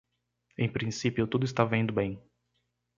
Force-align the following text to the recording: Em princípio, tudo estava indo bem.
Em 0.57 0.67
princípio, 0.67 1.27
tudo 1.27 1.45
estava 1.45 1.77
indo 1.77 1.93
bem. 1.93 2.19